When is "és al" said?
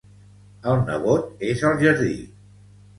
1.53-1.81